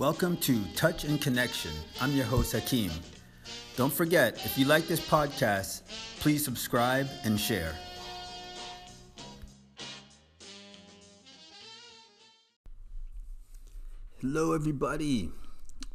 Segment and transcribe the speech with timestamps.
[0.00, 1.72] Welcome to Touch and Connection.
[2.00, 2.90] I'm your host, Hakeem.
[3.76, 5.82] Don't forget, if you like this podcast,
[6.20, 7.74] please subscribe and share.
[14.22, 15.32] Hello, everybody.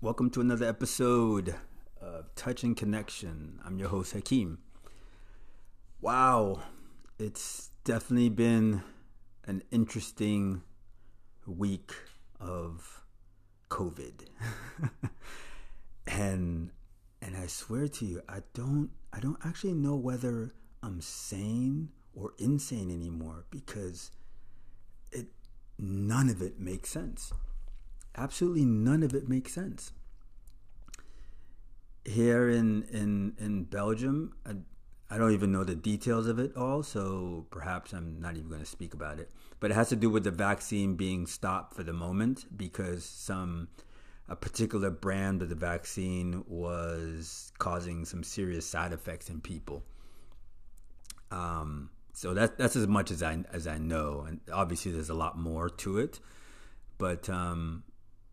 [0.01, 1.55] Welcome to another episode
[1.99, 3.59] of Touch and Connection.
[3.65, 4.59] I'm your host, Hakeem.
[5.99, 6.61] Wow,
[7.17, 8.83] it's definitely been
[9.45, 10.61] an interesting
[11.47, 11.91] week
[12.39, 13.01] of
[13.75, 14.27] COVID.
[16.07, 16.71] and
[17.21, 22.33] and I swear to you, I don't I don't actually know whether I'm sane or
[22.37, 24.11] insane anymore because
[25.11, 25.27] it
[25.77, 27.33] none of it makes sense.
[28.15, 29.91] Absolutely none of it makes sense.
[32.05, 34.35] Here in in in Belgium,
[35.09, 38.61] I don't even know the details of it all, so perhaps I'm not even going
[38.61, 39.31] to speak about it.
[39.59, 43.67] But it has to do with the vaccine being stopped for the moment because some
[44.27, 49.83] a particular brand of the vaccine was causing some serious side effects in people.
[51.29, 55.15] Um, so that that's as much as I as I know, and obviously there's a
[55.15, 56.19] lot more to it.
[56.97, 57.83] But um,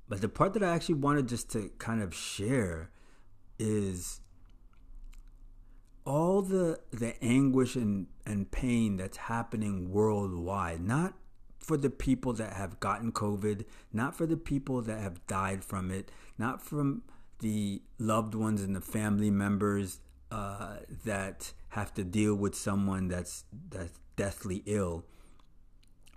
[0.09, 2.91] but the part that I actually wanted just to kind of share
[3.59, 4.22] is
[6.05, 11.15] all the the anguish and, and pain that's happening worldwide, not
[11.59, 15.91] for the people that have gotten COVID, not for the people that have died from
[15.91, 17.03] it, not from
[17.39, 23.45] the loved ones and the family members uh, that have to deal with someone that's
[23.71, 25.05] that's deathly ill,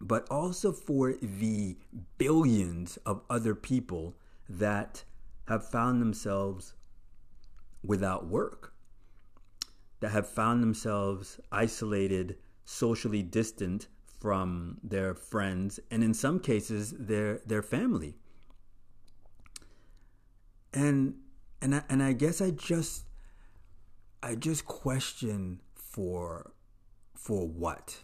[0.01, 1.77] but also for the
[2.17, 4.15] billions of other people
[4.49, 5.03] that
[5.47, 6.73] have found themselves
[7.83, 8.74] without work
[10.05, 13.87] that have found themselves isolated, socially distant
[14.21, 18.13] from their friends, and in some cases, their their family.
[20.71, 21.15] And
[21.59, 23.05] and I, and I guess I just
[24.21, 26.51] I just question for
[27.15, 28.03] for what,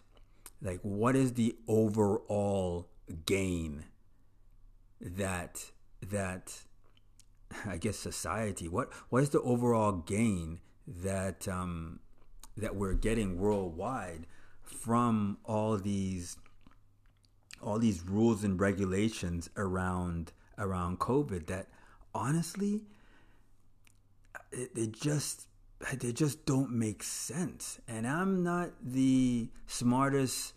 [0.60, 2.88] like what is the overall
[3.26, 3.84] gain
[5.00, 5.70] that
[6.04, 6.62] that
[7.64, 12.00] I guess society what what is the overall gain that um,
[12.56, 14.26] that we're getting worldwide
[14.62, 16.36] from all these
[17.62, 21.68] all these rules and regulations around around COVID that
[22.14, 22.82] honestly
[24.74, 25.46] they just
[25.94, 27.80] they just don't make sense.
[27.88, 30.54] And I'm not the smartest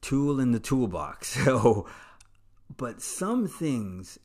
[0.00, 1.36] tool in the toolbox.
[1.44, 1.86] So
[2.76, 4.18] but some things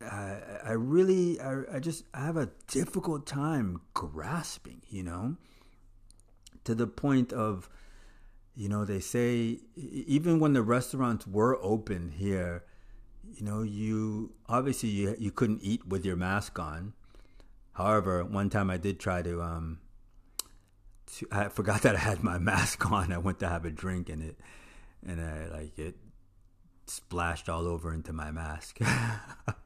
[0.00, 5.36] I, I really, I, I just, I have a difficult time grasping, you know,
[6.64, 7.68] to the point of,
[8.56, 12.64] you know, they say even when the restaurants were open here,
[13.32, 16.92] you know, you obviously you you couldn't eat with your mask on.
[17.72, 19.80] However, one time I did try to um,
[21.16, 23.12] to, I forgot that I had my mask on.
[23.12, 24.38] I went to have a drink and it,
[25.06, 25.96] and I like it
[26.86, 28.78] splashed all over into my mask.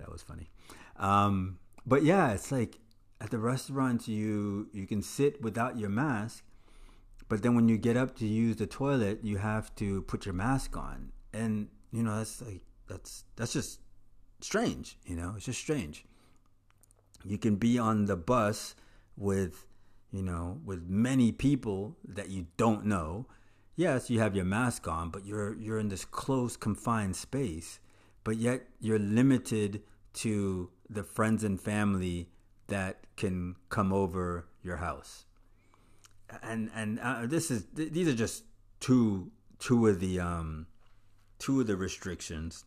[0.00, 0.50] that was funny.
[0.96, 2.78] Um, but yeah, it's like
[3.20, 6.44] at the restaurants you you can sit without your mask,
[7.28, 10.34] but then when you get up to use the toilet, you have to put your
[10.34, 13.80] mask on, and you know that's like that's that's just
[14.40, 14.98] strange.
[15.06, 16.04] You know, it's just strange.
[17.24, 18.74] You can be on the bus
[19.16, 19.66] with
[20.10, 23.26] you know with many people that you don't know.
[23.76, 27.80] Yes, you have your mask on, but you're you're in this close confined space
[28.24, 29.82] but yet you're limited
[30.12, 32.28] to the friends and family
[32.66, 35.24] that can come over your house.
[36.42, 38.44] And and uh, this is th- these are just
[38.78, 40.66] two two of the um
[41.38, 42.64] two of the restrictions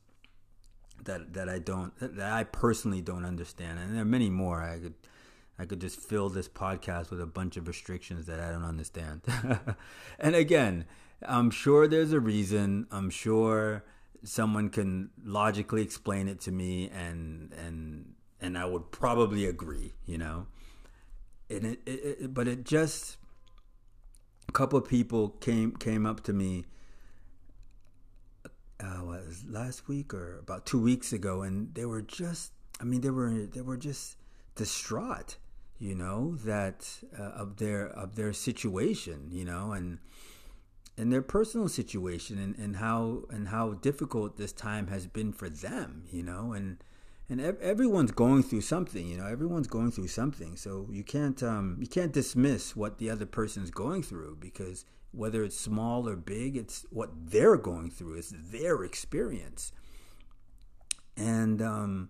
[1.06, 4.62] that that I don't that I personally don't understand, and there are many more.
[4.62, 4.96] I could
[5.58, 9.22] I could just fill this podcast with a bunch of restrictions that I don't understand.
[10.19, 10.86] and again,
[11.22, 12.88] I'm sure there's a reason.
[12.92, 13.84] I'm sure
[14.23, 20.18] someone can logically explain it to me and and and I would probably agree, you
[20.18, 20.48] know.
[21.50, 23.18] And it, it, it but it just
[24.50, 26.65] a couple of people came came up to me
[28.80, 33.01] uh, was last week or about two weeks ago, and they were just, I mean,
[33.01, 34.18] they were they were just
[34.56, 35.38] distraught,
[35.80, 36.88] you know, that
[37.18, 40.00] uh, of their of their situation, you know, and
[40.98, 45.50] and their personal situation and, and how and how difficult this time has been for
[45.50, 46.84] them, you know, and
[47.30, 50.56] and everyone's going through something, you know, everyone's going through something.
[50.56, 55.44] So you can't um, you can't dismiss what the other person's going through because whether
[55.44, 58.16] it's small or big, it's what they're going through.
[58.16, 59.72] It's their experience,
[61.16, 62.10] and um,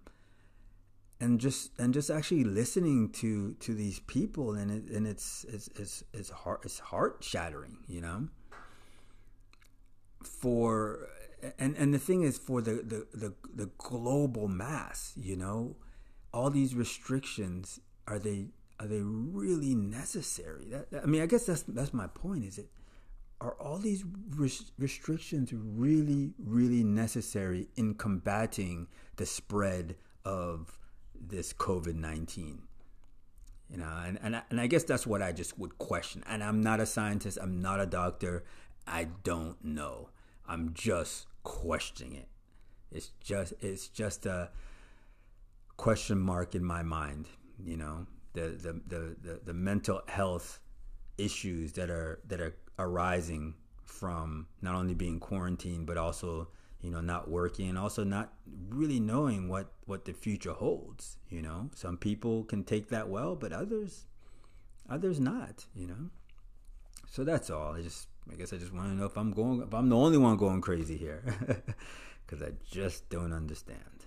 [1.23, 5.69] and just and just actually listening to to these people and it and it's it's
[5.75, 8.27] it's it's heart it's heart shattering you know
[10.27, 11.07] for
[11.59, 15.75] and and the thing is for the, the the the global mass you know
[16.33, 18.47] all these restrictions are they
[18.79, 20.65] are they really necessary?
[20.65, 22.69] That i mean i guess that's that's my point is it
[23.41, 24.03] are all these
[24.35, 28.87] res- restrictions really really necessary in combating
[29.17, 29.95] the spread
[30.25, 30.77] of
[31.19, 32.59] this covid-19
[33.69, 36.61] you know and, and, and i guess that's what i just would question and i'm
[36.61, 38.43] not a scientist i'm not a doctor
[38.87, 40.09] i don't know
[40.47, 42.27] i'm just questioning it.
[42.91, 44.49] It's just it's just a
[45.77, 47.27] question mark in my mind
[47.63, 48.07] you know?
[48.33, 50.59] The the the, the, the mental health
[51.17, 53.53] issues that are that are arising
[53.85, 56.47] from not only being quarantined but also
[56.81, 58.33] you know not working and also not
[58.69, 61.69] really knowing what what the future holds you know?
[61.75, 64.07] Some people can take that well but others
[64.89, 66.09] others not you know?
[67.07, 67.73] So that's all.
[67.73, 69.95] I just i guess i just want to know if i'm going if i'm the
[69.95, 71.23] only one going crazy here
[72.25, 74.02] because i just don't understand